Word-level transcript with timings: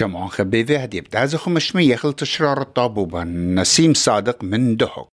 شمعون 0.00 0.28
خبيذي 0.28 0.76
هدي 0.76 1.00
بتازخ 1.00 1.48
مشمي 1.48 1.84
يخل 1.84 2.12
تشرار 2.12 2.60
الطابوبة 2.60 3.24
نسيم 3.24 3.94
صادق 3.94 4.44
من 4.44 4.76
دهق 4.76 5.08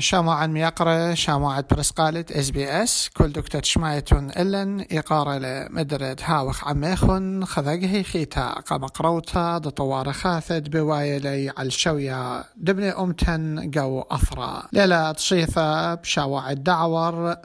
شامو 0.00 0.30
عن 0.30 0.52
ميقرة 0.52 1.14
شامو 1.14 1.50
عن 1.50 1.62
برسقالت 1.70 2.32
إس 2.32 2.50
بي 2.50 2.82
إس 2.82 3.10
كل 3.16 3.32
دكتور 3.32 3.62
شمايتون 3.62 4.30
إلن 4.30 4.86
إقارة 4.92 5.38
لمدرد 5.38 6.20
هاوخ 6.24 6.68
عميخن 6.68 7.44
خذقه 7.44 8.02
خيتا 8.02 8.48
قمقروتا 8.48 9.58
دطوار 9.58 10.12
خاثد 10.12 10.70
بوايلي 10.70 11.52
على 11.58 11.66
الشوية 11.66 12.44
دبني 12.56 12.90
أمتن 12.90 13.70
قو 13.74 14.00
أثرا. 14.00 14.62
ليلة 14.72 15.12
تصيفة 15.12 15.94
بشاوع 15.94 16.50
الدعور 16.50 17.36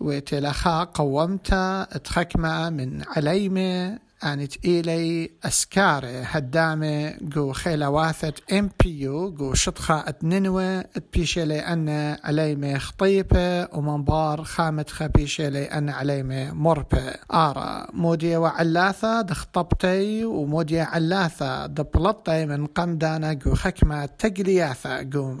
وتلخا 0.00 0.84
قومتا 0.84 1.84
تخكمة 1.84 2.70
من 2.70 3.02
عليمة 3.16 3.98
انت 4.24 4.64
إيلي 4.64 5.30
أسكاري 5.44 6.22
هدامة 6.24 7.16
جو 7.20 7.52
خيلة 7.52 7.88
واثت 7.88 8.52
ام 8.52 8.70
بي 8.82 9.00
يو 9.00 9.30
جو 9.30 9.54
شطخة 9.54 10.08
اتننوة 10.08 10.80
تبيشي 10.80 11.42
أن 11.42 12.16
عليمة 12.24 12.78
خطيبة 12.78 13.68
ومنبار 13.76 14.44
خامت 14.44 14.90
خبيشي 14.90 15.48
أن 15.64 15.88
عليمة 15.88 16.52
مربة 16.52 17.14
آرا 17.32 17.86
مودية 17.92 18.38
وعلاثة 18.38 19.20
دخطبتي 19.20 20.24
ومودية 20.24 20.82
علاثة 20.82 21.66
دبلطي 21.66 22.46
من 22.46 22.66
قمدانا 22.66 23.32
جو 23.32 23.54
خكمة 23.54 24.06
تقلياثة 24.06 25.02
جو 25.02 25.36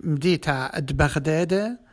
مديتا 0.00 0.70
ادبغدادة 0.74 1.85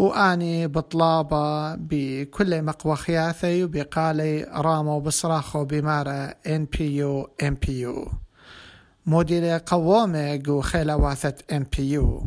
وأني 0.00 0.66
بطلابة 0.66 1.74
بكل 1.74 2.62
مقوى 2.62 2.96
خياثي 2.96 3.64
وبقالي 3.64 4.42
رامو 4.42 5.00
بصراخو 5.00 5.64
بمارا 5.64 6.34
ان 6.46 6.64
بي 6.64 6.96
يو 6.96 7.28
ان 7.42 7.54
بي 7.54 7.80
يو 7.80 8.08
مدير 9.06 9.58
قوامة 9.66 10.36
جو 10.36 10.60
خيلة 10.60 10.96
واثت 10.96 11.52
ان 11.52 11.66
بي 11.76 11.90
يو 11.90 12.22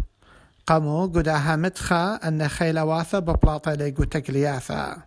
قامو 0.68 1.06
قداها 1.06 1.56
مدخة 1.56 2.16
أن 2.16 2.48
خيلة 2.48 2.86
واثة 2.86 3.20
ببلاطة 3.20 3.74
ليقو 3.74 4.04
تقلياثة 4.04 4.98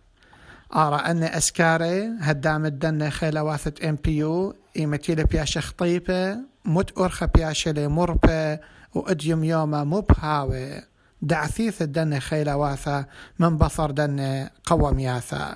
أرى 0.75 0.95
أن 0.95 1.23
أسكاري 1.23 2.09
هدام 2.19 2.65
الدن 2.65 3.09
خيلة 3.09 3.43
واثت 3.43 3.83
ام 3.83 3.97
بي 4.03 4.17
يو 4.17 4.55
إيمتيلة 4.77 5.23
بياشة 5.23 5.61
خطيبة 5.61 6.37
مت 6.65 6.97
أرخة 6.97 7.25
بياشة 7.25 7.71
لمربة 7.71 8.59
وأديم 8.95 9.43
يوما 9.43 9.83
مبهاوي 9.83 10.81
دعثيث 11.21 11.81
الدن 11.81 12.19
خيل 12.19 12.49
واثا 12.49 13.05
من 13.39 13.57
بصر 13.57 13.91
دن 13.91 14.47
قوم 14.65 14.99
ياثا. 14.99 15.55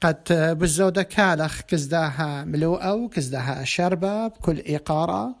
قد 0.00 0.56
بزودة 0.60 1.02
كالخ 1.02 1.60
كزداها 1.60 2.44
ملوءة 2.44 2.94
وكزداها 2.94 3.64
شربة 3.64 4.26
بكل 4.26 4.58
إيقارة 4.58 5.34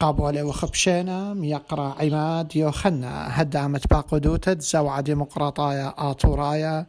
قابولي 0.00 0.42
وخبشينا 0.42 1.34
ميقرأ 1.34 1.94
عماد 2.00 2.56
يوخنا. 2.56 3.42
هدامت 3.42 3.90
باقودوتة 3.90 4.58
زوعة 4.58 5.00
ديمقراطايا 5.00 5.94
آطورايا 5.98 6.86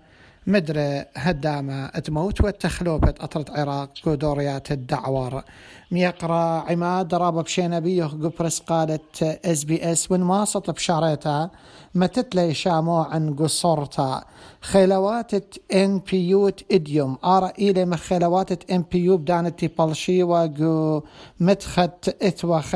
مدري 0.48 1.06
هدامة 1.16 1.88
تموت 1.88 2.42
والتخلوبة 2.42 3.10
أطرت 3.10 3.50
عراق 3.50 3.90
قدوريات 4.04 4.72
الدعور 4.72 5.44
ميقرأ 5.92 6.72
عماد 6.72 7.14
رابا 7.14 7.42
بشينا 7.42 7.80
بيه 7.80 8.06
قبرس 8.06 8.60
قالت 8.60 9.24
اس 9.24 9.64
بي 9.64 9.92
اس 9.92 10.12
وين 10.12 10.22
ما 10.22 10.46
سط 11.96 12.02
بشاريتا 12.02 12.24
متت 12.26 12.36
لي 12.36 12.54
شامو 12.54 13.02
عن 13.02 13.36
قصرتا 13.36 14.24
خيلوات 14.62 15.32
ان 15.74 16.00
بي 16.00 16.30
يو 16.30 16.52
اديوم 16.72 17.18
ارى 17.24 17.54
الي 17.60 17.86
مخيلوات 17.86 18.72
ان 18.72 18.82
بي 18.92 19.00
يو 19.00 19.18
بدانت 19.18 19.66
بلشي 19.66 20.24
وقو 20.24 21.02
متخت 21.40 22.10
اتوخ 22.22 22.76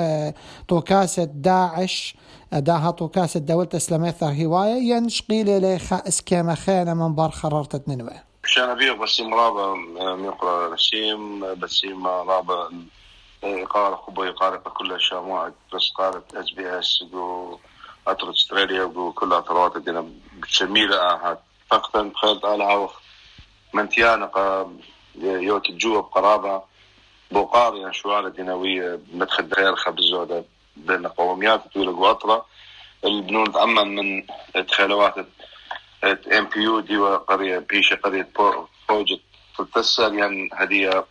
طوكاسة 0.67 1.23
داعش 1.23 2.15
داها 2.51 2.91
طوكاسة 2.91 3.39
دولة 3.39 3.69
اسلامية 3.75 4.15
هواية 4.21 4.93
ينشقيلي 4.93 5.59
لي 5.59 5.79
خائس 5.79 6.21
كيما 6.21 6.55
خينا 6.55 6.93
من 6.93 7.15
بار 7.15 7.31
خررت 7.31 7.87
ننوي 7.87 8.23
شان 8.45 8.75
بيه 8.75 8.91
بسيم 8.91 9.33
رابا 9.33 9.73
ميقرا 10.15 10.73
نسيم 10.73 11.55
بسيم 11.55 12.07
رابا 12.07 12.69
إقارة 13.43 13.95
خبو 13.95 14.23
إقارة 14.23 14.57
كل 14.57 15.01
شاموع 15.01 15.51
بس 15.73 15.91
قارة 15.97 16.23
اس 16.33 16.51
بي 16.51 16.79
اس 16.79 17.03
أطر 18.07 18.29
أستراليا 18.31 18.83
وكل 18.83 19.33
أطروات 19.33 19.77
دينا 19.77 20.09
بتشميلة 20.37 20.95
آهات 20.97 21.39
فقطا 21.71 22.11
خلت 22.15 22.45
آل 22.45 22.61
عوخ 22.61 22.99
منتيانا 23.73 24.31
يوت 25.21 25.69
الجوة 25.69 26.01
بقرابة 26.01 27.77
يعني 27.77 27.93
شوارة 27.93 28.29
دينوية 28.29 28.99
مدخل 29.13 29.49
دغير 29.49 29.75
خبزودة 29.75 30.43
بين 30.77 31.07
قوميات 31.07 31.61
تولق 31.73 31.97
وأطرة. 31.97 32.45
البنون 33.05 33.51
تأمن 33.51 33.95
من 33.95 34.23
تخيلوات 34.67 35.15
إم 36.03 36.45
بي 36.55 36.59
يو 36.59 36.79
دي 36.79 36.97
قرية 36.97 37.59
بيشة 37.59 37.95
قرية 37.95 38.29
بروجكت 38.89 39.21
تتسل 39.57 40.13
يعني 40.13 40.49
هدية 40.53 41.05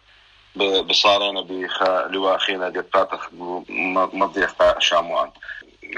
بصارنا 0.56 1.40
بخا 1.40 2.06
دي 2.68 2.80
بتاتخ 2.80 3.28
مضيح 4.12 4.78
شاموان. 4.78 5.30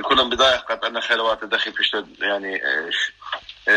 كلهم 0.05 0.31
قد 0.69 0.85
أن 0.85 1.01
خيلوات 1.01 1.45
دخل 1.45 1.73
في 1.73 2.05
يعني 2.21 2.63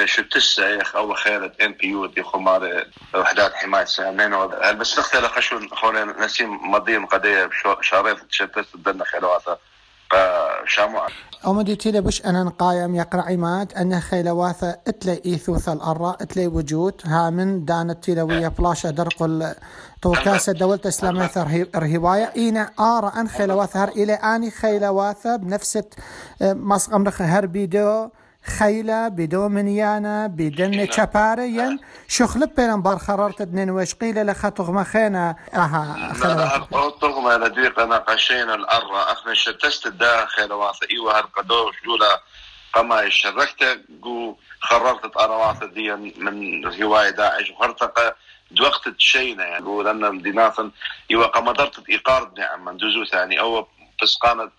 شو 0.06 0.22
تسع 0.22 0.81
أو 0.96 1.13
خيرة 1.13 1.51
ام 1.62 1.72
بي 1.74 1.88
يو 1.88 2.06
دي 2.06 2.24
خمار 2.24 2.85
وحدات 3.16 3.53
حماية 3.53 3.85
سامين 3.85 4.47
بس 4.78 5.00
نختار 5.00 5.28
خشون 5.28 5.69
خونين 5.69 6.09
نسيم 6.09 6.72
مضيم 6.72 7.06
قضية 7.06 7.50
شاريط 7.81 8.19
تشتت 8.19 8.75
الدنة 8.75 9.03
خيلوات 9.03 9.59
شاموع 10.66 11.07
أمدي 11.47 11.75
تيلي 11.75 12.01
بش 12.01 12.25
أنا 12.25 12.44
نقايم 12.44 12.96
يقرأ 12.96 13.22
عماد 13.22 13.74
أن 13.74 14.00
خيلواثة 14.00 14.78
إتلي 14.88 15.22
إيثوث 15.25 15.69
الأرى 15.69 16.16
إتلي 16.22 16.47
وجود. 16.47 16.94
ها 17.06 17.29
من 17.29 17.66
دانت 17.66 18.03
تيلوية 18.03 18.47
بلاشة 18.47 18.90
درق 18.90 19.29
توكاسة 20.01 20.53
دولة 20.53 20.79
إسلامية 20.85 21.31
رهواية 21.75 22.31
إينا 22.35 22.69
آرى 22.79 23.12
أن 23.18 23.28
خيلواثة 23.28 23.84
هر 23.84 23.90
إلي 23.90 24.13
آني 24.13 24.51
خيلواثة 24.51 25.35
بنفس 25.35 25.79
مصق 26.41 26.94
أمرخ 26.94 27.22
هر 27.22 27.45
بيدو 27.45 28.09
خيلة 28.44 29.08
بدو 29.08 29.48
منيانا 29.50 30.28
بدن 30.28 30.88
چپاره 30.88 31.42
ين 31.42 31.80
شخلب 32.08 32.56
بيرن 32.56 32.81
بار 32.81 32.98
خرارت 32.98 33.42
دنين 33.42 33.70
وش 33.70 33.94
قيلة 33.94 34.24
لخطغ 34.24 34.72
مخينا 34.72 35.36
أها 35.54 36.14
خيلة 36.14 36.90
طغمة 36.90 37.38
لديق 37.38 37.80
انا 37.80 37.98
قشينا 37.98 38.56
الارة 38.56 39.12
اخنا 39.12 39.34
شتست 39.34 39.88
الداخل 39.88 40.54
واثا 40.54 40.88
أيوه 40.92 41.18
هالقدوش 41.18 41.76
جولا 41.86 42.22
قما 42.74 43.09
شركت 43.09 43.81
قو 44.02 44.36
خررت 44.60 45.18
اراواث 45.18 45.64
دي 45.64 45.96
من 45.96 46.66
هواية 46.84 47.10
داعش 47.10 47.52
وهرتقى 47.52 48.16
دوقت 48.52 48.90
تشينا 48.90 49.46
يعني 49.46 49.92
ان 49.92 50.22
ديناثا 50.22 50.72
أيوه 51.12 51.25
قمدرت 51.25 51.90
ايقار 51.90 52.31
نعم 52.38 52.66
من 52.66 52.78
دوزو 52.78 53.06
ثاني 53.06 53.40
أو 53.40 53.68
فسقانة 54.02 54.52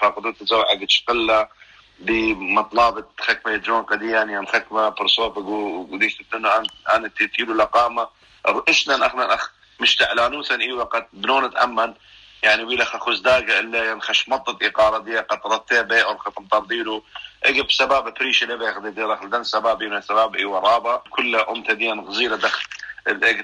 فقدت 0.00 0.42
زوعة 0.42 0.78
شقلة 0.88 1.48
بمطلب 1.98 3.04
خكمة 3.20 3.56
جون 3.56 3.82
قديان 3.82 4.30
يعني 4.30 4.46
خكمة 4.46 4.88
برصوب 4.88 5.36
وديش 5.36 6.16
تتنو 6.16 6.48
عن 6.48 6.66
عن 6.86 7.14
تيتيلو 7.14 7.54
لقامة. 7.54 8.08
إشنا 8.46 9.06
أخنا 9.06 9.34
أخ 9.34 9.50
مش 9.80 9.96
تعلانوسا 9.96 10.60
إي 10.60 10.72
وقت 10.72 11.08
بنون 11.12 11.50
تأمن 11.54 11.94
يعني 12.42 12.62
ويلا 12.64 12.84
خخوز 12.84 13.20
داقة 13.20 13.58
إلا 13.58 13.90
ينخش 13.90 14.28
مطط 14.28 14.62
إقارة 14.62 14.98
دي 14.98 15.18
قد 15.18 15.40
رتي 15.46 15.82
بي 15.82 16.02
أو 16.02 16.18
ختم 16.18 16.44
ترديلو 16.44 17.04
إجب 17.44 17.70
سباب 17.70 18.14
بريش 18.14 18.42
اللي 18.42 18.56
بياخد 18.56 18.86
دي 18.86 19.02
رخل. 19.02 19.30
دن 19.30 19.44
سباب 19.44 19.82
يونا 19.82 20.00
سباب 20.00 20.36
إي 20.36 20.44
ورابة 20.44 20.96
كل 20.96 21.36
أمت 21.36 21.70
ديان 21.70 22.00
غزيرة 22.00 22.36
دخل. 22.36 22.62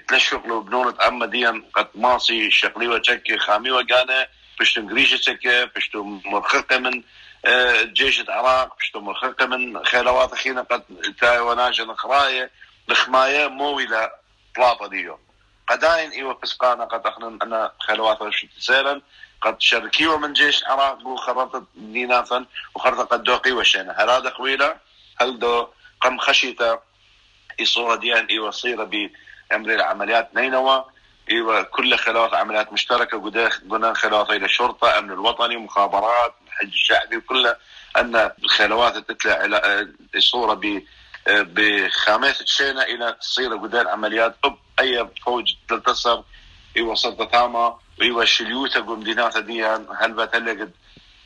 تلشق 0.09 0.47
بنون 0.47 0.97
تأمن 0.97 1.31
ديان 1.31 1.63
قد 1.75 1.89
ماصي 1.95 2.51
شقلي 2.51 2.89
وشكي 2.89 3.39
خامي 3.39 3.71
وقانا 3.71 4.27
بشتو 4.61 4.89
قريشة 4.89 5.17
شكي 5.17 5.67
بشتو 5.77 6.03
مرخقة 6.03 6.79
من 6.79 7.03
جيش 7.83 8.21
العراق 8.21 8.77
بشتو 8.77 9.01
مرخقة 9.01 9.47
من 9.47 9.85
خيلوات 9.85 10.35
خينا 10.35 10.63
قد 10.63 10.83
تاي 11.21 11.39
وناجن 11.39 11.95
خراية 11.95 12.51
بخماية 12.89 13.47
مويلة 13.47 14.11
بلاطة 14.57 14.87
ديو 14.87 15.19
قداين 15.69 16.11
أيوه 16.11 16.39
فسقانا 16.43 16.85
قد 16.85 17.07
اخنا 17.07 17.39
أنا 17.43 17.73
خيلوات 17.87 18.23
رشد 18.23 18.49
سيلا 18.59 19.03
قد 19.41 19.61
شركيوا 19.61 20.17
من 20.17 20.33
جيش 20.33 20.63
العراق 20.63 21.07
وخرطت 21.07 21.65
ديناثا 21.75 22.47
وخرطت 22.75 23.13
قد 23.13 23.23
دوقي 23.23 23.53
وشينا. 23.53 24.05
هذا 24.05 24.31
خويلة 24.31 24.77
هل 25.21 25.39
دو 25.39 25.69
قم 26.01 26.19
خشيتا؟ 26.19 26.83
صورة 27.63 27.97
ديان 27.97 28.27
أيوه 28.27 28.51
صيرة 28.51 28.85
بأمر 28.85 29.75
العمليات 29.75 30.35
نينوى. 30.35 30.85
إيوه 31.31 31.63
كل 31.63 31.97
خلافات 31.97 32.35
عمليات 32.35 32.73
مشتركة 32.73 33.31
قلنا 33.71 33.95
خلافات 33.95 34.37
إلى 34.37 34.45
الشرطه 34.45 34.99
أمن 34.99 35.11
الوطني 35.11 35.57
مخابرات 35.57 36.35
الحج 36.47 36.67
الشعبي 36.73 37.21
كله 37.21 37.57
أن 37.97 38.31
الخلوات 38.45 38.97
تطلع 39.11 39.45
إلى 39.45 39.89
صورة 40.19 40.55
ب 40.55 40.83
بخامات 41.29 42.43
تشينا 42.43 42.83
إلى 42.83 43.17
تصير 43.21 43.57
قدام 43.57 43.89
عمليات 43.89 44.37
طب 44.43 44.57
أي 44.81 45.09
فوج 45.27 45.55
تنتصر 45.69 46.23
إيوه 46.77 46.95
صرت 46.95 47.33
ثاما 47.33 47.79
إيوه 48.03 48.25
شليوتا 48.25 48.81
قمدينات 48.81 49.39
دي 49.39 49.65
هل 50.01 50.13
بتلقد 50.13 50.73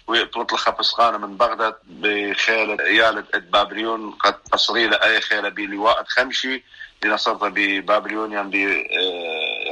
وتطلق 0.06 0.80
فسقانة 0.82 1.18
من 1.18 1.36
بغداد 1.36 1.74
بخيل 1.86 2.80
عيالة 2.80 3.24
بابليون؟ 3.34 4.10
قد 4.10 4.34
أصري 4.54 4.94
أي 4.94 5.20
خيلة 5.20 5.48
بلواء 5.48 6.04
خمشي 6.08 6.64
لنصرت 7.04 7.44
ببابليون 7.44 8.32
يعني 8.32 8.66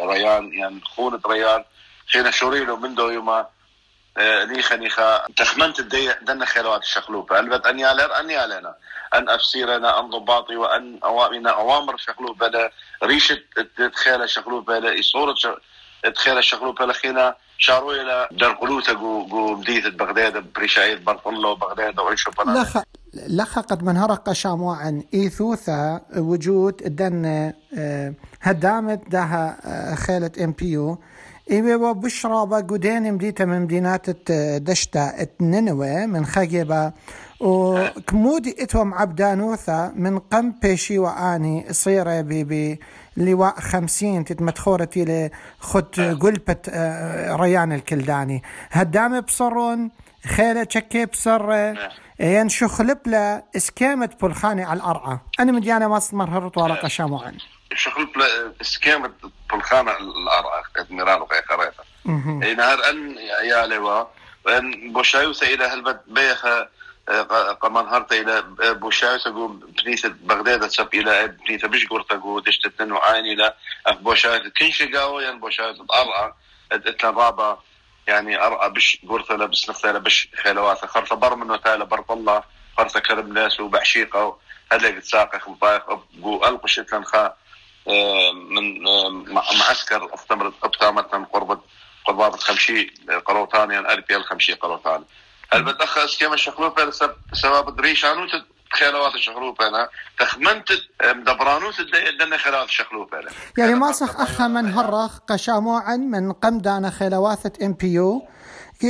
بريان 0.04 0.54
يعني 0.54 0.80
خونة 0.84 1.20
ريان. 1.26 1.64
خينا 2.12 2.30
شوريلو 2.30 2.76
من 2.76 2.94
دو 2.94 3.08
يوما. 3.10 3.46
آه، 4.18 4.44
نيخا 4.44 4.76
نيخا 4.76 5.26
تخمنت 5.36 5.80
الدي 5.80 6.12
دنا 6.22 6.44
خيلوات 6.44 6.82
الشخلوبة 6.82 7.38
البت 7.40 7.66
أن 7.66 7.80
يالر 7.80 8.20
أن 8.20 8.30
يالنا 8.30 8.74
أن 9.14 9.28
أفسيرنا 9.28 10.00
أن 10.00 10.10
ضباطي 10.10 10.56
وأن 10.56 10.98
أوامنا 11.04 11.50
أوامر 11.50 11.96
شخلوبة 11.96 12.70
ريشة 13.02 13.38
تخيل 13.94 14.30
شخلوبة 14.30 15.00
صورة 15.00 15.36
تخيل 16.14 16.38
الشغلوبة 16.38 16.86
لخينا 16.86 17.34
شارو 17.58 17.92
إلى 17.92 18.28
درقلوتا 18.30 18.92
جو 18.92 19.26
جو 19.26 19.54
بديت 19.54 19.86
بغداد 19.86 20.52
بريشايد 20.52 21.04
برطلو 21.04 21.54
بغداد 21.54 22.00
وعيشو 22.00 22.30
بلا 22.30 22.84
قد 23.70 23.82
من 23.82 23.96
هرق 23.96 24.32
شاموعا. 24.32 25.02
إيثوثا 25.14 26.00
وجود 26.16 26.76
دن 26.76 27.52
آه، 27.78 28.14
هدامت 28.42 29.00
دها 29.10 29.56
آه، 29.64 29.94
خيلة 29.94 30.30
ام 30.44 30.52
بيو 30.52 30.98
إيوه 31.50 31.92
بشرى 31.92 32.46
بقودين 32.46 33.14
مديتا 33.14 33.44
من 33.44 33.60
مدينات 33.60 34.30
دشتا 34.60 35.26
نينوى 35.40 36.06
من 36.06 36.26
خجبة 36.26 36.92
وكمودي 37.40 38.56
إتوم 38.62 38.94
عبدانوثا 38.94 39.92
من 39.96 40.18
قم 40.18 40.52
بيشي 40.62 40.98
واني 40.98 41.72
صيرة 41.72 42.20
بي 42.20 42.80
لواء 43.16 43.60
خمسين 43.60 44.24
تتمتخورتي 44.24 45.30
لخد 45.60 46.00
قلبة 46.00 46.56
آه، 46.68 47.36
ريان 47.36 47.72
الكلداني. 47.72 48.42
هدام 48.70 49.20
بصرون 49.20 49.90
خيلة 50.36 50.66
شكي 50.70 51.06
بصر 51.06 51.52
ين 52.20 52.48
شخلب 52.48 52.98
له 53.06 53.42
إسكامة 53.56 54.10
بلخاني 54.22 54.64
على 54.64 54.80
الأرعى. 54.80 55.18
أنا 55.40 55.52
مديانة 55.52 55.88
ما 55.88 56.00
مرهرت 56.12 56.58
ورقة 56.58 56.88
شاموعا 56.88 57.38
شخلب 57.74 58.16
له 58.16 58.26
إسكامة 58.60 59.12
بلخانة 59.52 59.92
الأرعى 59.96 60.62
ادميرال 60.76 61.22
وقيا 61.22 61.40
قريتا 61.40 61.82
اي 62.46 62.54
نهار 62.54 62.90
أن 62.90 63.16
يا 63.44 63.66
لوا 63.66 64.04
ان 64.48 64.92
بوشايوسا 64.92 65.46
إلى 65.46 65.64
هلبت 65.64 66.00
بيخة 66.06 66.68
قمان 67.60 67.86
هرتا 67.86 68.20
إلى 68.20 68.42
بوشاي 68.74 69.18
تقو 69.18 69.46
بنيثة 69.48 70.08
بغداد 70.08 70.68
تسب 70.68 70.94
إلى 70.94 71.36
بنيثة 71.46 71.68
بشقر 71.68 72.02
تقو 72.02 72.40
دشت 72.40 72.66
تنو 72.66 72.96
عين 72.96 73.24
إلى. 73.24 73.54
اف 73.86 73.98
بوشاي 73.98 74.50
كنش 74.50 74.82
قاوة 74.82 75.22
يعني 75.22 75.38
بوشاي 75.38 75.74
تطرع 75.74 76.34
اتلا 76.72 77.10
رابا 77.10 77.58
يعني 78.06 78.42
ارقى 78.46 78.72
بش 78.72 78.98
قرثة 79.08 79.34
لبس 79.34 79.70
نفسها 79.70 79.92
لبش 79.92 80.28
خيلوات 80.42 80.84
خرطة 80.84 81.16
بر 81.16 81.34
منو 81.36 81.56
تالا 81.56 81.84
برط 81.84 82.10
الله. 82.10 82.42
خرطة 82.78 83.00
كرم 83.00 83.32
ناس 83.32 83.60
وبعشيقة 83.60 84.38
هلا 84.72 84.88
قد 84.88 84.98
ساقخ 85.02 85.48
مطايق 85.48 85.90
ابقو 85.90 86.44
القش 86.44 86.78
اتلن 86.78 87.04
خا 87.04 87.34
من 88.50 88.82
معسكر 89.58 90.14
استمرت 90.14 90.52
ابتامة 90.62 91.02
قربت 91.32 91.60
قربات 92.04 92.40
خمشي 92.40 92.94
قروتان 93.26 93.70
يعني 93.70 93.92
البي 93.92 94.16
الخمشي 94.16 94.52
قروتان 94.52 95.04
البتأخر 95.54 96.04
اسكيما 96.04 96.34
الشخلوب 96.34 96.90
سبب 97.32 97.76
دريشانو 97.76 98.26
خيلوات 98.72 99.14
الشخلوب 99.14 99.62
أنا 99.62 99.88
تخمنت 100.18 100.68
مدبرانوت 101.04 101.74
دنا 102.20 102.64
الشخلوب 102.64 103.14
أنا 103.14 103.30
يعني 103.58 103.74
ما 103.74 103.92
صح 103.92 104.20
اخا 104.20 104.48
من 104.48 104.72
هرخ 104.72 105.18
قشاموعا 105.18 105.96
من 105.96 106.32
قمدانا 106.32 106.90
خيلوات 106.90 107.62
ام 107.62 107.72
بي 107.72 107.92
يو 107.92 108.22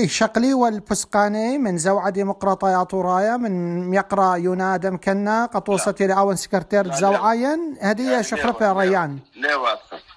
شقلي 0.07 0.55
والبسقاني 0.55 1.59
من 1.59 1.79
زوعة 1.79 2.11
ديمقراطية 2.11 2.89
رايا 2.95 3.37
من 3.37 3.95
يقرا 3.95 4.37
ينادى 4.37 4.91
مكنا 4.91 5.47
قطوصتي 5.47 6.07
لأون 6.07 6.37
سكرتير 6.37 6.93
زوعاين 6.93 7.77
هدية 7.81 8.23
شخربة 8.23 8.73
ريان 8.73 9.19
لا 9.37 9.57
واثق 9.57 10.16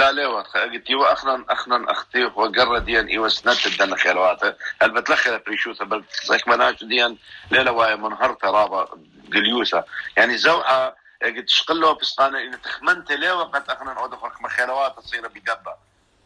لا 0.00 0.12
لا 0.12 0.28
قلت 0.42 0.90
يو 0.90 1.02
اخنا 1.04 1.44
اخنا 1.48 1.92
أختي 1.92 2.24
وقرر 2.24 2.78
ديان 2.78 3.06
ايوا 3.06 3.28
سنت 3.28 3.66
الدنا 3.66 3.96
خيرواته. 3.96 4.54
هل 4.82 4.90
بتلخل 4.90 5.38
بريشوسا 5.38 5.84
بل 5.84 6.04
مناش 6.46 6.84
ديان 6.84 7.16
ليلة 7.50 7.72
واي 7.72 7.96
منهر 7.96 8.32
ترابا 8.32 8.88
قليوسا 9.32 9.84
يعني 10.16 10.38
زوعة 10.38 10.96
قلت 11.22 11.48
شقلو 11.48 11.94
بسقانة 11.94 12.38
إن 12.38 12.62
تخمنت 12.62 13.12
ليه 13.12 13.32
وقت 13.32 13.68
اخنا 13.70 13.94
نعود 13.94 14.14
ما 14.40 14.48
خيروات 14.48 14.98
تصير 14.98 15.28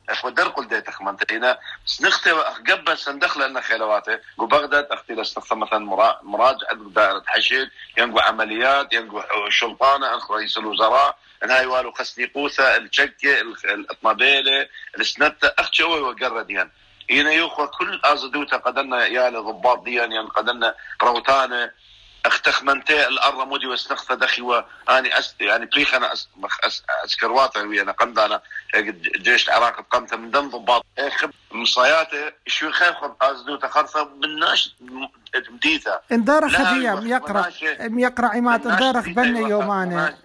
بقبة 0.08 0.24
ودر 0.24 0.48
قل 0.48 0.68
دي 0.68 0.80
تخمنت 0.80 1.32
هنا 1.32 1.58
سنختي 1.86 2.30
قبة 2.70 2.94
سندخل 2.94 3.48
لنا 3.50 3.60
خيلواته 3.60 4.18
وبغداد 4.38 4.84
أختي 4.84 5.12
لستخدم 5.12 5.60
مثلا 5.60 5.78
مراجعة 6.22 6.74
دائرة 6.74 7.22
حشد 7.26 7.70
ينقو 7.98 8.18
عمليات 8.18 8.92
ينقو 8.92 9.22
شلطانة 9.48 10.20
رئيس 10.30 10.58
الوزراء 10.58 11.18
هاي 11.42 11.66
والو 11.66 11.92
خسني 11.92 12.26
قوثة 12.26 12.76
الشكة 12.76 13.40
الطمابيلة 13.64 14.68
السنتة 14.98 15.52
أختي 15.58 15.82
هو 15.82 16.08
وقرد 16.08 16.50
يعني؟ 16.50 16.70
هنا 17.10 17.30
يوخو 17.30 17.66
كل 17.66 18.00
ازدوتا 18.04 18.56
قدرنا 18.56 19.06
يا 19.06 19.30
ضباط 19.30 19.84
ديان 19.84 20.12
يعني 20.12 20.28
قدرنا 20.28 20.74
روتانة. 21.02 21.70
أختخمنتي 22.26 23.08
الأرض 23.08 23.48
مودي 23.48 23.66
واستخفى 23.66 24.16
دخي 24.16 24.42
واني 24.42 25.18
أس 25.18 25.34
يعني 25.40 25.66
بريخ 25.66 25.94
أنا 25.94 26.12
أس 26.12 26.28
أس 26.64 26.82
أنا 27.64 27.92
قمت 27.92 28.42
جيش 29.16 29.48
العراق 29.48 29.86
قمت 29.90 30.14
من 30.14 30.30
دم 30.30 30.48
ضباط. 30.48 30.86
مصاياته 31.52 32.32
شو 32.46 32.72
خايف 32.72 32.96
ازدو 33.22 33.56
تخرفه 33.56 34.02
بالناش 34.02 34.74
مديثه 35.50 36.00
اندار 36.12 36.48
خدية 36.48 36.90
يقرا 36.90 37.50
يقرأ 37.80 38.26
عماد؟ 38.26 38.66
اندار 38.66 39.00
بني 39.00 39.40
يومانه 39.40 40.16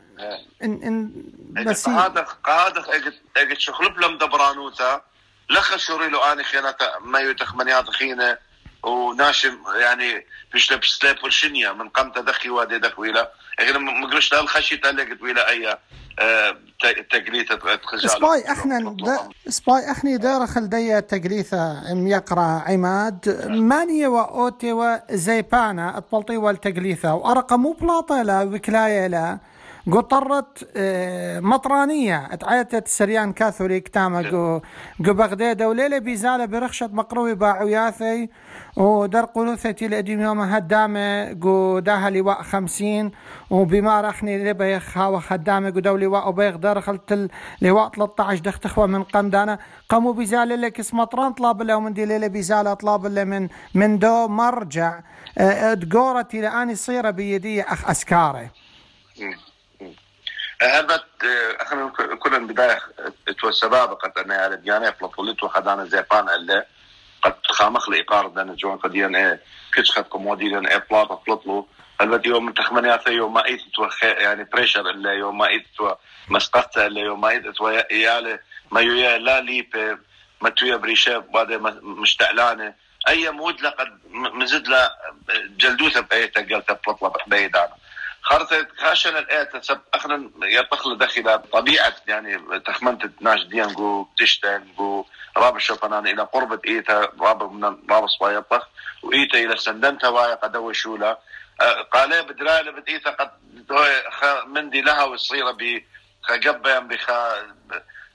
ان 0.64 0.84
إن 0.84 1.14
بس 1.64 1.90
هذا 1.90 2.28
هذا 2.48 2.86
اجت 3.38 3.60
شخلب 3.60 4.00
لم 4.00 4.18
دبرانوتا. 4.18 5.02
لخ 5.50 5.78
شوري 5.78 6.10
له 6.10 6.32
أني 6.32 6.44
خيانات 6.44 6.82
ما 7.02 7.20
يتخمنيات 7.20 7.90
خينة. 7.90 8.38
وناشم 8.84 9.58
يعني 9.82 10.26
فيش 10.52 10.74
لبس 10.74 11.00
والشنيا 11.24 11.72
من 11.74 11.90
قمت 11.90 12.20
دخي 12.20 12.50
وادي 12.50 12.80
دخويلة 12.80 13.28
غير 13.60 13.80
مقرش 13.80 14.34
الخشي 14.34 14.78
تلقت 14.78 15.22
ويلا 15.22 15.50
أي 15.50 15.78
آه، 16.20 16.58
تقليثة 17.12 17.60
سباي 18.08 18.52
إحنا 18.52 18.96
سباي 19.48 19.92
إحنا 19.92 20.16
دار 20.16 20.48
خلدية 20.48 21.00
تقليثة 21.00 21.94
ميقرا 21.94 22.64
عماد. 22.68 23.46
مانية 23.50 24.08
واوتي 24.08 24.74
وزيبانا 24.74 25.98
الطلطي 25.98 26.38
والتقليثة 26.38 27.14
وأرقى 27.14 27.60
مو 27.60 27.72
بلاطة 27.72 28.22
لا 28.22 28.42
وكلاية 28.42 29.08
لا. 29.08 29.40
قطرت 29.92 30.70
آه، 30.78 31.40
مطرانية. 31.40 32.28
تعيتت 32.36 32.88
سريان 32.88 33.34
كاثوليك 33.34 33.88
تاما 33.88 34.30
قو 34.30 34.60
قو 35.06 35.14
بغداد 35.14 35.62
وليلة 35.62 36.00
بيزالة 36.00 36.46
برخشة 36.46 36.88
مقروي 36.94 37.36
باعو 37.36 37.68
ياثي 37.68 38.30
ودر 38.78 39.26
قلوثتي 39.26 39.86
الأديم 39.86 40.22
يوم 40.22 40.40
هدامة 40.40 41.38
قو 41.42 41.80
داها 41.80 42.10
لواء 42.10 42.42
خمسين 42.42 43.12
وبما 43.50 44.02
رخني 44.02 44.50
لبيخ 44.52 44.98
هاو 44.98 45.20
خدامة 45.20 45.70
قو 45.72 45.80
دو 45.80 45.98
لواء 45.98 46.30
وبيخ 46.30 46.56
درخلت 46.56 47.30
لواء 47.62 47.90
13 47.90 48.42
دختخوة 48.42 48.86
من 48.86 49.04
قمدانا. 49.04 49.60
قاموا 49.90 50.14
بيزالة 50.14 50.56
لك 50.56 50.80
اسم 50.80 50.98
مطران 50.98 51.34
طلاب 51.34 51.62
له 51.62 51.80
من 51.80 51.94
دي 51.94 52.06
ليلة 52.06 52.28
بيزالة 52.28 52.74
طلاب 52.74 53.06
له 53.06 53.24
من 53.24 53.48
من 53.76 54.00
دو 54.00 54.28
مرجع. 54.28 55.00
تقورتي 55.82 56.38
آه، 56.38 56.42
لاني 56.42 56.76
صيرة 56.76 57.10
بيدي 57.10 57.62
أخ 57.62 57.90
أسكاري. 57.90 58.50
هبت 60.62 61.06
اخنا 61.60 61.90
كل 62.20 62.40
بداية 62.40 62.80
تو 63.42 63.52
سبابقة 63.52 64.22
أنا 64.22 64.36
على 64.36 64.58
ديانة 64.58 64.92
فلطولت 64.92 65.44
وخدانا 65.44 65.86
زيبان 65.86 66.30
اللي 66.30 66.66
قد 67.22 67.36
خامخ 67.50 67.90
لإقار 67.90 68.28
دانا 68.28 68.54
جوان 68.56 68.78
قديان 68.78 69.16
إيه 69.16 69.42
كتش 69.74 69.92
خد 69.92 70.04
قمودي 70.04 70.50
دانا 70.50 70.72
إيه 70.72 70.86
بلاطة 70.92 71.22
فلطلو 71.28 71.68
البت 72.02 72.26
يوم 72.26 72.52
تخمنيات 72.52 73.08
يوم 73.08 73.34
ما 73.34 73.46
إيت 73.46 73.62
تو 73.76 73.90
يعني 74.04 74.44
بريشر 74.44 74.90
اللي 74.90 75.10
يوم 75.10 75.38
ما 75.38 75.48
إيت 75.48 75.66
تو 75.78 75.96
مسقطة 76.30 76.86
اللي 76.86 77.00
يوم 77.00 77.22
ما 77.22 77.30
إيت 77.30 77.48
تو 77.48 77.70
يالي 77.92 78.40
ما 78.72 78.82
يويا 78.82 79.18
لا 79.18 79.42
ليب 79.42 80.00
ما 80.42 80.50
تويا 80.50 80.76
بريشة 80.76 81.18
بعد 81.18 81.52
مشتعلانة. 81.84 82.74
أي 83.08 83.30
مود 83.32 83.62
لقد 83.62 84.00
مزد 84.10 84.68
لا 84.68 84.98
جلدوثة 85.58 86.02
بأيتا 86.02 86.42
قلت 86.42 86.80
بلطلة 86.88 87.14
بيدانا 87.28 87.79
خرطة 88.22 88.68
خاشن 88.78 89.18
الآية 89.18 89.50
سب 89.62 89.82
أخنا 89.94 90.30
يطخل 90.44 90.98
داخل 90.98 91.40
طبيعة 91.40 91.96
يعني 92.08 92.60
تخمنت 92.60 93.22
ناش 93.22 93.44
ديان 93.44 93.74
جو 93.74 94.08
تشتن 94.18 94.68
جو 94.78 95.06
راب 95.38 95.56
الشوفنان 95.56 96.08
إلى 96.08 96.22
قربة 96.22 96.60
إيتا 96.68 97.12
راب 97.22 97.52
من 97.52 97.78
راب 97.90 98.08
صبايطخ 98.08 98.68
وإيتا 99.04 99.38
إلى 99.38 99.58
سندنتا 99.58 100.08
وايا 100.08 100.36
قد 100.36 100.72
شولا 100.72 101.20
قال 101.92 102.24
بدرالة 102.24 102.72
بد 102.72 102.90
إيتا 102.90 103.10
قد 103.10 103.32
مندي 104.48 104.82
لها 104.82 105.04
وصيرة 105.04 105.52
ب 105.52 105.84
خجبا 106.24 106.80
بخ 106.80 107.12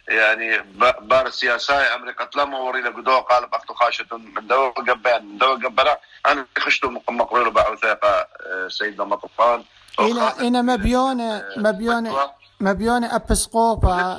يعني 0.09 0.59
بار 1.01 1.27
السياسة 1.27 1.95
أمريكا 1.95 2.29
لما 2.37 2.59
ورينا 2.59 2.91
قدوة 2.91 3.21
قال 3.21 3.47
بأختو 3.47 3.75
خاشة 3.75 4.07
من 4.13 4.47
دو 4.47 4.71
قبان 4.71 5.27
من 5.27 5.39
دو 5.39 5.55
قبلا 5.55 6.01
أنا 6.27 6.47
خشتو 6.59 6.91
مقرير 7.09 7.49
بعوثاقة 7.49 8.29
سيدنا 8.69 9.05
مطفان. 9.05 9.65
إلى 10.01 10.35
إنا 10.41 10.63
مبيونة 10.63 11.45
مبيونة 11.57 12.31
مبيونة 12.61 13.17
أبسقوبا 13.17 14.19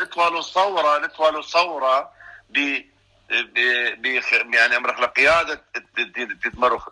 لتوالو 0.00 0.40
صورة 0.40 0.98
لتوالو 0.98 1.42
صورة 1.42 2.10
ب 2.50 2.80
ب 3.98 4.06
يعني 4.54 4.76
امرخ 4.76 5.00
لقيادة 5.00 5.62
تتمرخ 6.44 6.88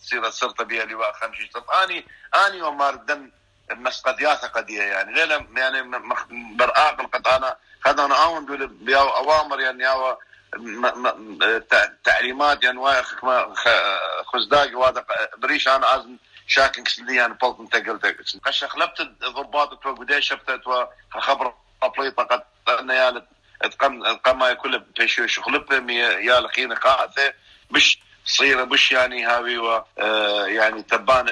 تصير 0.00 0.30
صرت 0.30 0.62
بها 0.62 0.84
لواء 0.84 1.12
خمسة 1.12 1.48
صف 1.54 1.70
اني 1.70 2.06
أني 2.46 2.62
ومار 2.62 2.94
دم 2.94 3.30
مسقديات 3.70 4.44
قديه 4.44 4.82
يعني. 4.82 5.14
ليلة 5.14 5.46
يعني 5.56 5.90
برآق 6.56 7.00
قد 7.12 7.26
أنا 7.26 7.56
قد 7.84 8.00
أنا 8.00 8.24
اون 8.24 8.70
أوامر 8.96 9.60
يعني 9.60 9.90
أو 9.90 10.16
تعليمات 12.04 12.64
يعني 12.64 12.80
خزداق 14.26 14.78
وهذا 14.78 15.04
بريش 15.38 15.68
أنا 15.68 15.96
ازم 15.96 16.16
شاكن 16.48 16.84
كسلي 16.84 17.16
يعني 17.16 17.34
بلط 17.42 17.60
انت 17.60 17.76
قلت 17.76 18.06
قش 18.44 18.64
خلبت 18.64 19.00
الضباط 19.00 19.82
تو 19.82 19.94
قديش 19.94 20.28
شفت 20.28 20.60
خبر 21.10 21.54
ابليطه 21.82 22.22
قد 22.22 22.42
أنا 22.68 22.94
يا 22.94 23.22
قام 24.24 24.52
كل 24.52 24.78
بيشو 24.78 25.26
شغلب 25.26 25.90
يا 25.90 26.40
لخين 26.40 26.72
قاعدة. 26.72 27.34
مش 27.70 27.98
صيرة 28.24 28.64
مش 28.64 28.92
يعني 28.92 29.26
هاوي 29.26 29.58
و 29.58 29.84
آه، 29.98 30.46
يعني 30.46 30.82
تبان 30.82 31.28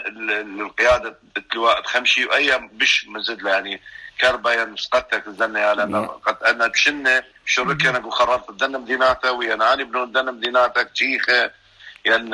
القيادة 0.60 1.18
اللواء 1.36 1.82
خمشي 1.82 2.24
واي 2.24 2.58
مش 2.58 3.06
مزد 3.08 3.46
يعني 3.46 3.80
كربا 4.20 4.52
يعني 4.52 4.70
مسقتك 4.70 5.26
الزنة 5.26 5.60
يا 5.60 5.74
لأن 5.74 6.06
قد 6.06 6.42
أنا 6.42 6.66
بشنة 6.66 7.22
شركة 7.46 7.90
أنا 7.90 7.98
قررت 7.98 8.50
الدنة 8.50 8.78
مديناتها 8.78 9.30
ويا 9.30 9.54
أنا 9.54 9.74
بنو 9.74 10.04
الدنة 10.04 10.32
مديناتك 10.32 10.90
تشيخة 10.94 11.50
يعني 12.06 12.30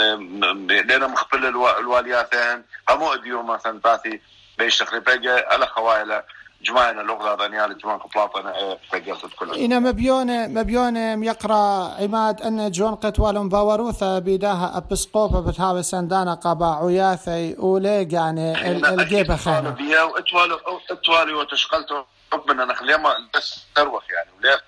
لنا 0.82 1.06
مخبل 1.06 1.46
الوالياتين. 1.78 2.64
قاموا 2.88 3.14
إديو 3.14 3.42
مثلا 3.42 3.80
تاثي 3.80 4.20
بيش 4.58 4.78
تخريبا 4.78 5.44
على 5.52 5.66
خوائل 5.66 6.22
جماعنا 6.62 7.00
لغة 7.00 7.34
دانيال 7.34 7.78
جماعة 7.78 7.98
قبلاطنا 7.98 8.78
فقلت 8.92 9.34
كلها 9.38 9.56
إنا 9.56 9.78
مبيونة 9.78 10.46
مبيونة 10.46 11.26
يقرأ 11.26 11.94
عماد 12.02 12.42
أن 12.42 12.70
جون 12.70 12.94
قتوال 12.94 13.48
باوروثا 13.48 14.18
بيداها 14.18 14.76
أبسقوبة 14.76 15.40
بتهاوي 15.40 15.82
سندانا 15.82 16.34
قبا 16.34 16.66
عياثي 16.66 17.56
وليق 17.58 18.14
يعني 18.14 18.70
الجيبة 18.94 19.36
خانة 19.36 19.70
بيا 19.70 20.02
واتوالو 20.02 20.60
اتوالو 20.90 21.40
وتشقلتو 21.40 22.02
ربنا 22.32 22.64
نخليه 22.64 22.96
ما 22.96 23.14
بس 23.34 23.64
تروح 23.74 24.04
يعني. 24.10 24.30
وليه 24.38 24.60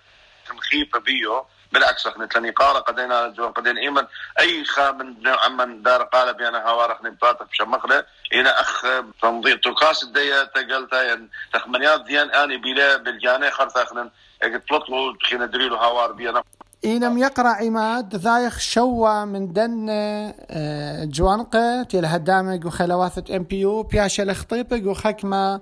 مخيفة 0.51 0.99
بيو؟ 0.99 1.45
بالعكس 1.75 2.07
إحنا 2.07 2.26
تلني 2.26 2.50
قال 2.50 2.76
قدينا 2.76 3.28
جون 3.28 3.52
قدين 3.52 3.78
إيمن. 3.78 4.02
أي 4.38 4.64
خا 4.64 4.90
من 4.90 5.14
عمن 5.26 5.83
دار 5.83 6.02
قال 6.02 6.35
بيانا 6.35 6.69
هوار 6.69 6.93
إحنا 6.93 7.11
بطاطا 7.11 7.45
بشمخله 7.45 8.04
إلى 8.33 8.49
أخ 8.49 8.83
تنظيم 9.23 9.57
تركاس 9.57 10.02
الدية 10.02 10.43
تقلتا 10.45 11.02
يعني 11.02 11.28
تخمنيات 11.52 12.04
ديان 12.04 12.31
آني 12.31 12.57
بلا 12.57 12.97
بالجاني 12.97 13.50
خرطا 13.50 13.83
اخنا 13.83 14.11
تطلطلو 14.43 15.16
خينا 15.23 15.47
دريلو 15.47 15.76
هوار 15.76 16.12
بيانا 16.12 16.43
إينم 16.85 17.19
يقرأ 17.19 17.49
عماد 17.49 18.16
ذايخ 18.16 18.59
شوا 18.59 19.25
من 19.25 19.52
دن 19.52 19.87
آه، 19.90 21.04
جوانقة 21.04 21.83
تيل 21.83 22.04
هدامك 22.04 22.64
وخلواثة 22.64 23.37
إم 23.37 23.43
بي 23.43 23.61
يو 23.61 23.83
بياشا 23.83 24.23
لخطيبك 24.23 24.87
وخكمة 24.87 25.61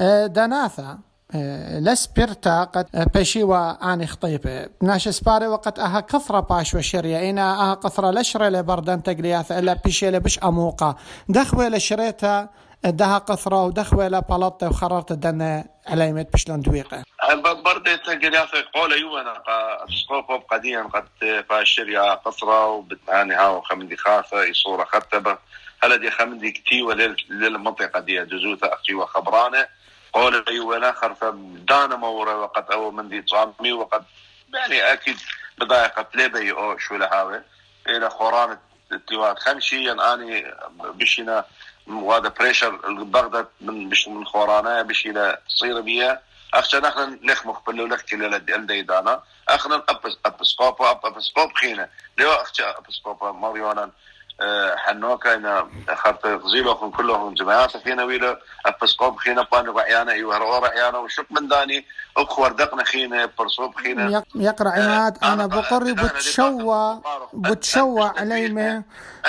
آه، 0.00 0.26
دناثة. 0.26 0.98
آه، 1.34 1.80
لسبرتا 1.80 2.64
قد 2.64 2.86
بشيوا 3.14 3.92
اني 3.92 4.06
خطيبة 4.06 4.68
ناش 4.82 5.08
سباري 5.08 5.46
وقت 5.46 5.78
أها 5.78 6.00
كثرة 6.00 6.40
باش 6.40 6.74
وشريا 6.74 7.30
إنا 7.30 7.70
أها 7.70 7.74
كثرة 7.74 8.10
لشرة 8.10 8.48
لبردن 8.48 9.02
تقلياث 9.02 9.52
إلا 9.52 9.72
بشي 9.84 10.10
لبش 10.10 10.38
اموقا 10.38 10.96
دخوة 11.28 11.68
لشريتا 11.68 12.48
دها 12.84 13.18
قثرة 13.18 13.64
ودخوة 13.64 14.08
لبلطة 14.08 14.68
وخررت 14.68 15.10
الدنة 15.10 15.64
عليمت 15.86 16.32
بشلون 16.32 16.60
دويقة. 16.60 17.02
برد 17.64 17.98
تقلياث 17.98 18.50
قول 18.74 18.92
يوانا 18.92 19.42
سقوف 20.04 20.42
قديا 20.50 20.82
قد 20.82 21.04
فاشريا 21.48 22.14
قثرة 22.14 22.66
وبتعاني 22.66 23.34
هاو 23.34 23.60
خمدي 23.60 23.96
خاصة 23.96 24.52
صورة 24.52 24.84
خطبة. 24.84 25.38
هلا 25.82 25.96
دي 25.96 26.10
خمدي 26.10 26.50
كتيوة 26.50 26.94
للمنطقة 27.30 28.00
دي 28.00 28.24
جزوثة 28.24 28.74
أختي 28.74 28.94
وخبرانة. 28.94 29.77
قول 30.18 30.60
ولا 30.60 30.92
خرف 30.92 31.24
دانا 31.68 31.96
مورا 31.96 32.34
وقد 32.34 32.70
أو 32.70 32.90
من 32.90 33.08
دي 33.08 33.22
تصامي 33.22 33.72
وقد 33.72 34.04
يعني 34.54 34.92
أكيد 34.92 35.16
بضايقة 35.58 36.06
ليبي 36.14 36.52
أو 36.52 36.78
شو 36.78 36.96
لهاوي. 36.96 37.42
إلى 37.88 38.10
خوران 38.10 38.58
التوات 38.92 39.38
خمشي 39.38 39.84
يعني 39.84 40.02
اني 40.02 40.54
بشينا 40.78 41.44
وهذا 41.86 42.28
بريشر 42.28 42.70
بغداد 43.04 43.48
من 43.60 43.88
بش 43.88 44.08
من 44.08 44.26
خورانا 44.26 44.82
بش 44.82 45.06
إلى 45.06 45.38
تصير 45.48 45.80
بيها 45.80 46.22
أخشى 46.54 46.76
نحن 46.76 47.18
نخمخ 47.22 47.60
بلو 47.66 47.86
لك 47.86 48.14
لدي 48.14 48.82
دانا. 48.82 49.22
أخنا 49.48 49.82
ابس 49.88 50.16
ابسكوبا 50.26 50.90
أبسكوب 50.90 51.52
خينا. 51.52 51.88
لو 52.18 52.30
أخشى 52.30 52.64
ابسكوبا 52.64 53.32
مريونا 53.32 53.90
حنوكا 54.76 55.34
إن 55.34 55.68
خرط 55.96 56.26
غزيلو 56.26 56.74
كلهم 56.74 57.34
جماعات 57.34 57.76
فينا 57.76 58.04
ويلا 58.04 58.40
أبسقوب 58.66 59.16
خينا 59.16 59.46
بانو 59.52 59.78
عيانا 59.78 60.12
إيوه 60.12 60.38
رو 60.38 60.64
عيانا 60.64 60.98
وشوف 60.98 61.26
من 61.30 61.48
داني 61.48 61.86
أخوار 62.16 62.52
دقنا 62.52 62.84
خينا 62.84 63.30
برصوب 63.38 63.74
خينا. 63.74 64.22
يقرأ 64.34 64.70
عماد 64.70 65.18
أنا 65.22 65.46
بقري 65.46 65.92
بتشوى 65.92 67.00
بتشوى 67.32 68.12
عليمة. 68.18 68.82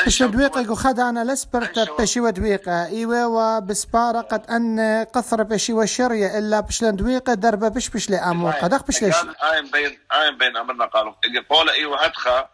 بش 0.05 0.23
دويقة 0.23 0.71
وخد 0.71 0.99
أنا 0.99 1.33
لسبرت 1.33 2.01
بشي 2.01 2.19
ودويقة. 2.19 2.85
إيوه 2.85 3.27
وبسبارة 3.27 4.21
قد 4.21 4.51
أن 4.51 5.05
قصر 5.13 5.43
بشي 5.43 5.73
وشرية 5.73 6.37
إلا 6.37 6.59
بش 6.59 6.83
لندويقة 6.83 7.33
دربة 7.33 7.67
بش 7.67 7.89
بش 7.89 8.09
لأمو. 8.09 8.51
قدق 8.51 8.87
بش 8.87 9.01
ليش؟ 9.01 9.15
آين 9.15 9.71
بين 9.71 9.99
آين 10.11 10.37
بين 10.37 10.57
أمرنا؟ 10.57 10.85
قالوا 10.85 11.13
قول 11.49 11.69
إيوه 11.69 12.05
هدخا 12.05 12.49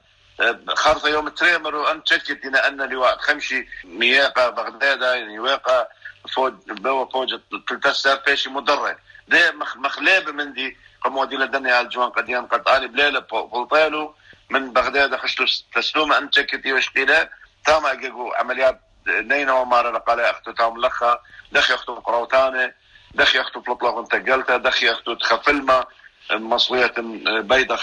خارطة 0.76 1.10
يوم 1.10 1.30
تريمر 1.30 1.76
وأن 1.76 2.04
تشكت 2.04 2.46
إلى 2.46 2.58
أن 2.58 2.82
لواء 2.82 3.18
خمشي 3.18 3.68
مياقة 3.84 4.50
بغداد 4.50 5.02
يعني 5.02 5.40
واقع 5.40 5.88
فوج 6.36 6.54
بوا 6.68 7.06
فوج 7.06 7.40
تلتسر 7.68 8.18
فيشي 8.18 8.50
مدرع 8.50 8.98
ده 9.28 9.52
مخلابة 9.76 10.32
من 10.32 10.54
دي 10.54 10.78
قموا 11.04 11.26
دي 11.26 11.36
لدنيا 11.36 11.76
على 11.76 11.86
الجوان 11.86 12.10
قديان 12.10 12.46
قد 12.46 12.68
آلي 12.68 12.88
بليلة 12.88 13.20
بلطيلو 13.20 14.16
من 14.50 14.74
بغداد 14.74 15.16
خشلو 15.16 15.46
تسلومة. 15.76 16.18
أن 16.18 16.30
تشكت 16.30 16.66
يوشقيلة 16.66 17.30
تاما 17.66 17.92
أجيقوا 17.92 18.38
عمليات 18.38 18.82
نينا 19.08 19.54
ومارا 19.54 19.92
لقالي 19.92 20.30
أختو 20.30 20.52
تام 20.52 20.82
لخا. 20.82 21.20
دخي 21.52 21.74
أختو 21.74 21.96
قروتاني 21.96 22.76
دخي 23.14 23.42
أختو 23.42 23.60
بلطلغ 23.60 24.00
انتقلتا. 24.00 24.58
دخي 24.58 24.92
أختو 24.92 25.14
تخفلمة 25.14 25.86
مصوية 26.32 26.94
بيضة 27.42 27.76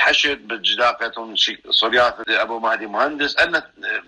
تحشد 0.00 0.48
بالجداقة 0.48 1.34
صبيات 1.70 2.16
أبو 2.28 2.58
مهدي 2.58 2.86
مهندس 2.86 3.36
أن 3.36 3.62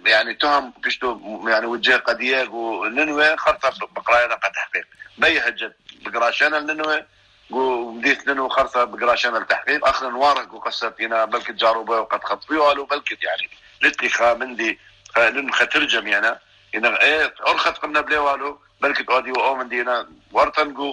يعني 0.06 0.34
تهم 0.34 0.72
كشتو 0.84 1.20
يعني 1.48 1.66
وجه 1.66 1.96
قديق 1.96 2.54
وننوى 2.54 3.36
خرطة 3.36 3.86
بقراينا 3.96 4.34
قد 4.34 4.52
تحقيق. 4.52 4.86
بي 5.18 5.38
هجت 5.38 5.76
بقراشانا 6.04 6.58
الننوى 6.58 7.04
وديت 7.50 8.28
ننو 8.28 8.48
خرطة 8.48 8.84
بقراشانا 8.84 9.38
التحقيق 9.38 9.86
اخر 9.86 10.16
وارق 10.16 10.54
وقصت 10.54 11.00
هنا 11.00 11.24
بلكت 11.24 11.50
جاروبه 11.50 12.00
وقد 12.00 12.24
خطفيوا 12.24 12.68
قالوا 12.68 12.86
بلكت 12.86 13.22
يعني 13.22 13.50
لتلي 13.82 14.08
خا 14.08 14.34
مندي 14.34 14.78
لن 15.16 15.52
خترجم 15.52 16.06
يعني. 16.08 16.38
إن 16.74 16.86
إيه 16.86 17.34
أرخت 17.48 17.78
قمنا 17.78 18.00
بلي 18.00 18.18
والو 18.18 18.58
بلكت 18.80 19.10
أودي 19.10 19.30
وأومن 19.30 19.68
دينا 19.68 20.08
ورتنقو 20.32 20.92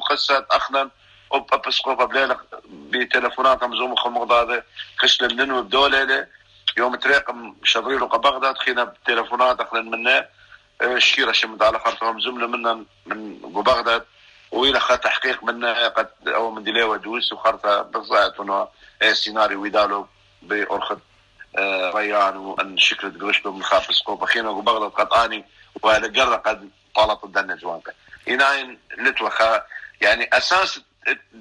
قصة 1.30 1.46
أخنا 1.46 1.56
وبسقوفا 1.56 2.06
بليلة 2.06 2.40
بتلفونات 2.70 3.64
مزوم 3.64 3.96
خمغ 3.96 4.42
هذا 4.42 4.64
خش 4.98 5.22
لنو 5.22 5.62
بدولة 5.62 6.28
يوم 6.78 6.96
تريقم 6.96 7.56
شضريلو 7.64 8.08
بغداد 8.08 8.58
خينا 8.58 8.84
بتلفونات 8.84 9.62
اخنا 9.62 9.82
منا 9.82 10.30
الشيرة 10.82 11.32
شمد 11.32 11.64
على 11.64 11.80
خرطهم 11.80 12.20
زملة 12.20 12.48
منا 12.48 12.86
من 13.06 13.38
بغداد. 13.38 14.06
وإلى 14.52 14.80
خا 14.80 14.96
تحقيق 14.96 15.44
منا 15.44 15.88
قد 15.88 16.10
أو 16.28 16.52
من 16.52 16.64
ديلي 16.64 16.84
ودوس 16.84 17.34
وخرطة 17.34 17.82
بالضبط 17.82 18.42
إنه 18.42 18.68
سيناريو 19.14 19.62
ويدالو 19.62 20.08
بأرخد 20.42 21.00
ريان 21.96 22.38
وأن 22.38 22.78
شكل 22.78 23.20
قرشتو 23.22 23.52
من 23.52 23.64
خاف 23.64 23.96
سقوفا 23.96 24.26
خينا 24.26 24.50
وبغداد 24.50 24.92
قد 24.92 25.14
آني 25.14 25.46
وهذا 25.84 26.08
قد 26.36 26.70
طالت 26.96 27.24
الدنيا 27.24 27.56
جوانك 27.56 27.96
يناين 28.28 28.80
نتوخا. 29.00 29.62
يعني 30.02 30.30
أساس 30.34 30.82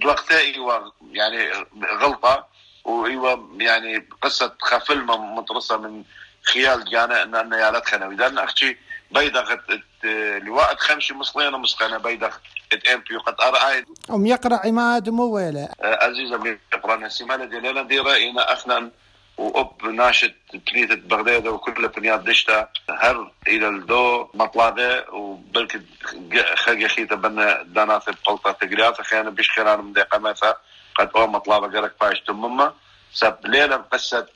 وقتها 0.04 0.38
أيوه 0.38 0.92
يعني 1.12 1.48
غلطة 2.00 2.46
وايوه 2.84 3.48
يعني 3.60 4.08
قصة 4.22 4.54
خفلمه 4.60 5.16
مطرسه 5.16 5.76
من 5.76 6.04
خيال 6.42 6.84
جانا 6.84 7.22
ان 7.22 7.34
إن 7.34 7.52
يالت 7.52 7.86
خنوي 7.86 8.16
لأن 8.16 8.38
أختي 8.38 8.76
بيدغ 9.10 9.56
لواء 10.44 10.76
خمشي 10.76 11.14
مصلينا 11.14 11.58
مسقنا 11.58 11.98
بيدغ 11.98 12.34
إم 12.94 13.00
بي 13.10 13.16
قد 13.16 13.34
ارى 13.40 13.84
أم 14.10 14.26
يقرأ 14.26 14.66
عماد 14.66 15.08
مويلة. 15.08 15.68
عزيزة 15.80 16.58
يقرا 16.72 16.96
نسيمانه 16.96 17.44
دينا 17.44 17.82
دي 17.82 17.98
رأينا 17.98 18.52
اخنا 18.52 18.90
وأب 19.38 19.84
ناشط 19.84 20.32
تليثة 20.66 20.94
بغداد 20.94 21.46
وكل 21.46 21.88
بنيات 21.88 22.20
دشتا 22.20 22.68
هر 22.90 23.30
إلى 23.48 23.68
الدو 23.68 24.28
مطلبه 24.34 25.10
وبلك 25.14 25.82
خلق 26.54 26.86
خيتا 26.86 27.14
بنا 27.14 27.62
دانات 27.62 28.10
بقلطة 28.10 28.52
تقريات 28.52 29.00
خيانا 29.02 29.30
بيش 29.30 29.50
خيران 29.50 29.84
من 29.84 29.92
دقيقة 29.92 30.18
مثلا 30.18 30.58
قد 30.94 31.10
أو 31.16 31.26
مطلبه 31.26 31.66
قرق 31.80 31.92
باش 32.00 32.20
تمما 32.20 32.74
سب 33.12 33.36
ليلة 33.44 33.76
قصة 33.76 34.26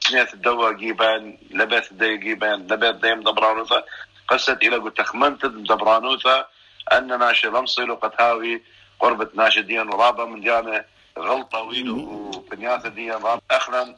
سنية 0.00 0.28
الدواء 0.34 0.72
جيبان 0.72 1.38
لبث 1.50 1.92
دي 1.92 2.16
جيبان 2.16 2.66
لبث 2.66 2.94
ديم 2.94 3.20
دبرانوثا 3.20 3.84
قصة 4.28 4.58
إلى 4.62 4.76
قلت 4.76 4.98
تخمنت 4.98 5.46
دبرانوثا 5.46 6.46
أن 6.92 7.18
ناشي 7.18 7.46
لمصي 7.46 7.82
قد 7.82 8.12
هاوي 8.20 8.62
قربة 9.00 9.28
ناشدين 9.34 9.88
ورابة 9.88 10.24
من 10.24 10.40
جامع 10.40 10.84
غلطة 11.18 11.60
ويلو 11.60 11.96
وبنياثة 11.98 12.88
دي 12.88 13.10
رابة. 13.10 13.40
أخنا 13.50 13.96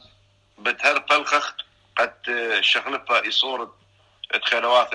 بتهر 0.59 1.05
فلخخ 1.09 1.53
قد 1.97 2.13
شغلفها 2.61 3.29
إصورة 3.29 3.73
تخيلوات 4.45 4.89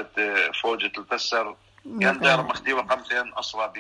فوجة 0.63 0.93
التسر 0.99 1.57
كان 2.01 2.19
دار 2.21 2.43
مخديوة 2.43 2.83
قمتين 2.83 3.33
أصلا 3.33 3.73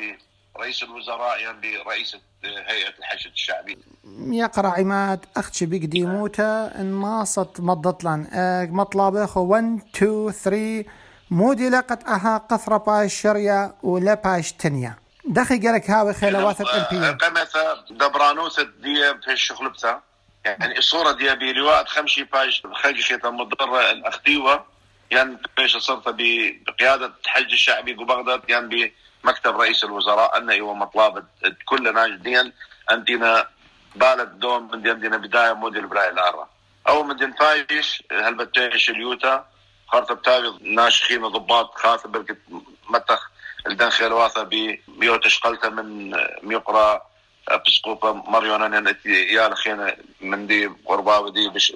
برئيس 0.57 0.83
الوزراء 0.83 1.38
يعني 1.41 1.85
برئيسة 1.85 2.21
هيئة 2.45 2.99
الحشد 2.99 3.31
الشعبي. 3.31 3.79
يقرأ 4.19 4.69
عماد 4.69 5.25
أختي 5.37 5.67
بيك 5.67 5.85
ديموتا 5.85 6.73
الناصت 6.81 7.61
مضت 7.61 8.05
لن 8.05 8.26
مطلبه 8.73 9.38
1 9.38 9.81
2 9.97 10.31
3 10.33 10.85
مودي 11.31 11.69
لقت 11.69 12.05
أها 12.09 12.38
قثرة 12.38 12.76
باش 12.76 13.14
شريا 13.21 13.75
ولا 13.83 14.14
باش 14.14 14.53
تنيا. 14.53 14.97
دخي 15.25 15.59
قالك 15.59 15.91
هاوي 15.91 16.14
خيلوات 16.14 16.61
ال 16.61 16.87
بي 16.91 17.09
قمت 17.09 17.53
دبرانوس 17.91 18.61
دي 18.61 19.14
في 19.25 19.33
الشغل 19.33 19.69
بتاع 19.71 20.03
يعني 20.45 20.79
الصورة 20.79 21.13
دي 21.13 21.35
بلواء 21.35 21.85
خمشي 21.85 22.25
باش 22.25 22.63
خلقي 22.75 23.03
خيطة 23.03 23.31
مضرة 23.31 23.91
الأخديوة 23.91 24.67
يعني 25.11 25.37
بيش 25.57 25.77
صرت 25.77 26.03
بقيادة 26.09 27.13
الحج 27.25 27.53
الشعبي 27.53 27.93
ببغداد 27.95 28.43
يعني 28.49 28.93
بمكتب 29.25 29.61
رئيس 29.61 29.85
الوزراء 29.85 30.39
أن 30.39 30.61
هو 30.61 30.75
مطلب 30.75 31.25
كل 31.65 31.95
ناجدين 31.95 32.53
أنتنا 32.93 33.49
بالد 33.97 34.39
دوم 34.39 34.71
من 34.73 34.83
دينا 35.01 35.17
بداية 35.17 35.53
موديل 35.53 35.87
براي 35.87 36.09
الأرة. 36.11 36.49
أو 36.89 37.03
من 37.03 37.17
دين 37.17 37.33
فايش 37.33 38.03
هالبتيش 38.13 38.91
اليوتا 38.91 39.47
خارطة 39.87 40.15
بتاوي 40.15 40.59
ناشخين 40.63 41.23
ضباط 41.29 41.75
خاصة 41.75 42.09
بركة 42.09 42.37
متخ 42.89 43.31
الدن 43.67 43.91
خيلواثة 43.91 44.43
بميوتش 44.43 45.39
قلتة 45.39 45.69
من 45.69 46.17
ميقرا. 46.43 47.03
بسقوبة 47.67 48.13
مريونا 48.13 48.97
يا 49.07 49.55
خينا 49.55 49.97
من 50.21 50.47
دي 50.47 50.71
قرباوي 50.87 51.31
دي 51.31 51.49
بش 51.49 51.73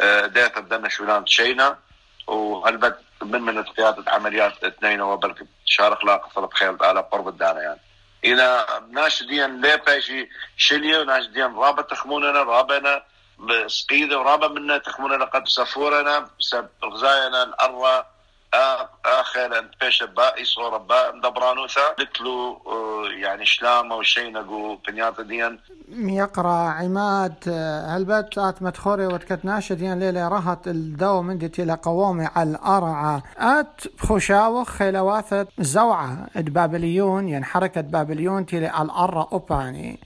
داتا 0.00 0.60
بدنا 0.60 0.88
شولان 0.88 1.26
شينا 1.26 1.78
وهلبت 2.26 2.98
من 3.22 3.42
من 3.42 3.62
قيادة 3.62 4.04
عمليات 4.12 4.64
اثنين 4.64 5.00
وبركة 5.00 5.46
شارق 5.64 6.04
لا 6.04 6.16
قصر 6.16 6.46
بخيل 6.46 6.76
على 6.80 7.00
قرب 7.00 7.28
الدانا 7.28 7.62
يعني. 7.62 7.80
إلى 8.24 8.66
ناشدين 8.90 9.60
لي 9.60 9.76
باشي 9.76 10.28
شلية 10.56 10.98
وناشدين 10.98 11.54
رابط 11.56 11.90
تخموننا 11.90 12.42
رابنا 12.42 13.02
سقيدة 13.66 14.18
ورابا 14.18 14.48
منا 14.48 14.78
تخموننا 14.78 15.24
قد 15.24 15.48
سفورنا 15.48 16.30
غزاينا 16.84 17.42
الأروى 17.42 18.04
اخر 18.54 19.64
بيش 19.80 20.02
با 20.02 20.32
صورة 20.42 20.78
با 20.78 21.10
دبرانوثا 21.24 21.80
لتلو 21.98 22.58
يعني 23.20 23.46
شلام 23.46 23.92
أو 23.92 24.02
شيء 24.02 24.32
نقو 24.32 24.76
بنياتا 24.88 25.22
ديان 25.22 25.58
يقرأ 25.92 26.70
عماد 26.70 27.34
هلبت 27.86 28.38
آت 28.38 28.62
مدخوري 28.62 29.06
وتكت 29.06 29.44
ناشدين 29.44 29.98
ليلة 29.98 30.28
رهت 30.28 30.68
الدو 30.68 31.22
من 31.22 31.38
دي 31.38 31.72
قوامي 31.72 32.28
على 32.36 32.50
الأرعة 32.50 33.22
آت 33.38 33.80
خشاوخ 33.98 34.68
خيلواثة 34.68 35.46
زوعة 35.58 36.26
بابليون 36.36 37.28
يعني 37.28 37.44
حركة 37.44 37.80
بابليون 37.80 38.46
تيلا 38.46 38.82
الأرة 38.82 39.28
أوباني. 39.32 39.98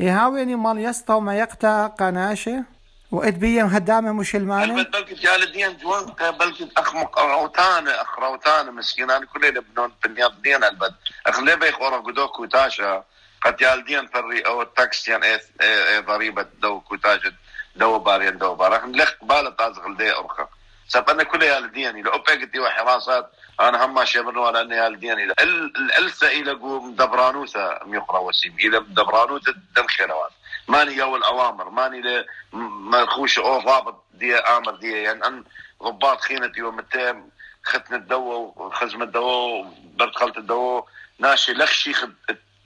يهاويني 0.00 0.56
مال 0.56 0.78
يسطو 0.78 1.20
ما 1.20 1.34
يقتا 1.34 1.86
قناشه 1.86 2.64
وإد 3.10 3.40
بيم 3.40 3.66
هدامة 3.66 4.12
مش 4.12 4.36
الماني 4.36 4.84
بلكي 4.84 5.26
يا 5.26 5.36
الدين 5.36 5.76
جوان 5.76 6.06
بلكي 6.30 6.68
أخ 6.76 6.94
روتان 7.18 7.88
اخ 7.88 8.18
روتان 8.18 8.74
مسكين 8.74 9.10
أنا 9.10 9.26
كل 9.26 9.60
بنون 9.60 9.92
بنياد 10.04 10.42
دين 10.42 10.64
البد 10.64 10.94
أخ 11.26 11.40
ليه 11.40 11.54
بيخ 11.54 11.80
ورا 11.80 11.96
قدوك 11.96 12.40
وتاشا 12.40 13.04
قد 13.42 13.62
الدين 13.62 14.06
فري 14.06 14.40
أو 14.40 14.62
التاكس 14.62 15.08
يعني 15.08 15.24
إيه, 15.26 15.40
إيه 15.60 16.00
ضريبة 16.00 16.46
دو 16.62 16.80
كوتاج 16.80 17.20
دو 17.76 17.98
بارين 17.98 18.38
دو 18.38 18.54
بار. 18.54 18.76
أخ 18.76 18.84
لخ 18.84 19.14
بالة 19.22 19.50
تازغ 19.50 19.92
دي 19.98 20.12
ارخا 20.16 20.48
سب 20.88 21.10
أنا 21.10 21.22
كل 21.22 21.42
يا 21.42 21.58
الدين 21.58 21.96
لو 21.96 22.18
بيقتي 22.18 22.58
وحراسات 22.58 23.30
أنا 23.60 23.84
هم 23.84 23.94
ماشي 23.94 24.20
من 24.20 24.36
ولا 24.36 24.60
أني 24.60 24.86
الدين 24.86 25.12
إلى 25.12 25.34
الالسا 25.40 26.26
إلى 26.28 26.52
قوم 26.52 26.94
دبرانوسا 26.94 27.80
ميقرا 27.86 28.18
وسيم. 28.18 28.56
إلى 28.58 28.80
دبرانوسا 28.80 29.54
دم 29.76 29.86
خيروات 29.86 30.30
ماني 30.68 30.96
جو 30.96 31.16
الاوامر 31.16 31.70
ماني 31.70 32.24
ما 32.52 33.06
خوش 33.06 33.38
أو 33.38 33.60
ضابط 33.60 34.04
دي 34.14 34.36
آمر 34.36 34.74
دي 34.74 34.92
يعني 34.92 35.26
أن 35.26 35.44
ضباط 35.82 36.20
خينتي 36.20 36.62
ومتام 36.62 37.30
ختن 37.64 37.94
الدواء 37.94 38.52
وخزم 38.56 39.02
الدواء 39.02 39.74
برد 39.94 40.14
خلط 40.14 40.38
الدواء 40.38 40.86
ناشي 41.18 41.52
لخشي 41.52 41.92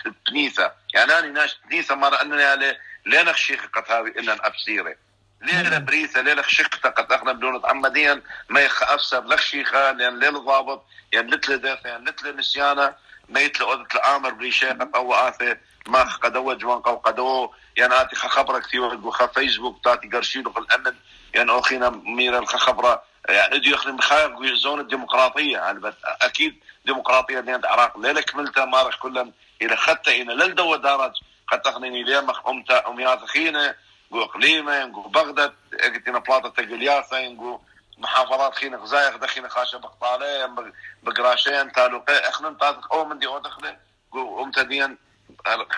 التنيثة 0.06 0.72
يعني 0.94 1.18
أنا 1.18 1.26
ناشي 1.28 1.58
تنيثة 1.68 1.94
مرة 1.94 2.22
أنني 2.22 2.78
لين 3.06 3.32
خشيخ 3.32 3.66
قد 3.66 4.06
إلا 4.06 4.46
أبسيري 4.46 4.96
ليه 5.42 5.78
بريثة 5.78 6.20
ليه 6.20 6.42
خشيخة 6.42 6.88
قد 6.88 7.12
أخنا 7.12 7.32
بدون 7.32 7.61
عمديا 7.64 8.22
ما 8.48 8.61
يخ 8.61 8.82
أفسر 8.82 9.24
لخشيخة 9.24 9.92
لين 9.92 10.18
ليه 10.18 10.28
ضابط 10.30 10.84
يعني 11.12 11.30
لتل 11.30 11.58
دافع 11.58 11.88
يعني 11.88 12.04
لتل 12.04 12.37
نسيانة 12.37 12.94
ما 13.28 13.40
يتل 13.40 13.64
أودت 13.64 13.94
الآمر 13.94 14.30
بريشيخة 14.30 14.90
أو 14.94 15.14
آثي 15.14 15.56
ما 15.88 16.03
قدوه 16.03 16.55
جوان 16.55 16.79
قو 16.81 16.96
قدوه 16.96 17.51
يعني 17.77 18.01
آتي 18.01 18.16
خبرك 18.16 18.62
كثير 18.62 18.83
وخا 18.83 19.27
فيسبوك 19.27 19.85
تاتي 19.85 20.09
قرشيلو 20.09 20.53
في 20.53 20.59
الأمن 20.59 20.94
يعني 21.35 21.59
أخينا 21.59 21.90
ميرا 21.90 22.38
الخبرة 22.38 23.03
يعني 23.29 23.59
دي 23.59 23.70
يخدم 23.70 23.98
خير 23.98 24.55
زون 24.55 24.81
الديمقراطية 24.81 25.53
يعني 25.53 25.92
أكيد 26.05 26.61
ديمقراطية 26.87 27.40
دي 27.40 27.55
العراق 27.55 27.98
ليلة 27.98 28.20
كملتها 28.20 28.64
مارش 28.64 28.96
كلا 28.96 29.33
إلى 29.62 29.77
خدت 29.77 30.09
إلى 30.09 30.35
للدو 30.35 30.77
دارج 30.77 31.12
قد 31.48 31.62
تغنيني 31.62 32.03
ليه 32.03 32.20
مخ 32.20 32.48
أمتا 32.48 32.88
أميات 32.88 33.24
خينة 33.24 33.74
نقول 34.11 34.22
إقليمة 34.22 34.85
نقول 34.85 35.12
بغداد 35.12 35.55
قلتنا 35.85 36.18
بلاطة 36.18 36.48
تقلياثة 36.48 37.29
نقول 37.29 37.59
محافظات 37.98 38.55
خينا 38.55 38.77
غزايق 38.77 39.16
دخينا 39.16 39.48
خاشة 39.48 39.79
بقطالة 39.79 40.64
بقراشين 41.03 41.72
تالوقي 41.72 42.29
اخنا 42.29 42.57
تاتق 42.61 42.94
أو 42.94 43.05
من 43.05 43.18
دي 43.18 43.27
أو 43.27 43.38
دخله 43.38 43.77
أمتا 44.14 44.62
ديان 44.62 44.96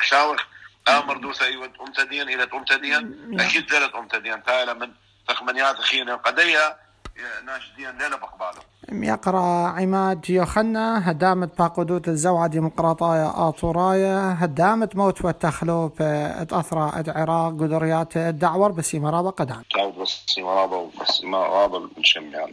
شاور 0.01 0.46
أمر 0.88 1.16
دوسا 1.16 1.44
أيوه 1.44 1.70
أمتدين 1.81 2.29
إلى 2.29 2.49
أمتدين. 2.55 3.40
أكيد 3.40 3.70
زالت 3.70 3.94
أمتدين. 3.94 4.42
تايلا 4.42 4.73
من 4.73 4.90
ثخمنيات 5.29 5.77
خينا 5.77 6.14
قديا 6.16 6.77
ناشدين 7.44 7.99
ليلة 7.99 8.16
بقبالة. 8.16 8.62
يقرأ 8.92 9.68
عماد 9.68 10.31
يوخنا 10.31 11.11
هدامت 11.11 11.59
باقودوت 11.59 12.09
الزوعة 12.09 12.46
ديمقراطايا 12.46 13.33
آطورايا 13.49 14.37
هدامت 14.38 14.96
موت 14.96 15.25
والتخلو 15.25 15.92
اتأثرى 16.01 16.92
العراق 17.01 17.53
قدريات 17.53 18.16
الدعور 18.16 18.73
بس 18.73 18.94
مرابا 18.94 19.31
قدام 19.31 19.62
بس 20.03 20.38
مرابا 20.38 20.90
بس 21.01 21.25
مرابا 21.25 21.79
من 21.79 22.05
شميانا 22.05 22.53